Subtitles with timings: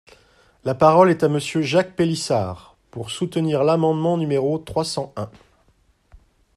[0.63, 5.29] La parole est à Monsieur Jacques Pélissard, pour soutenir l’amendement numéro trois cent un.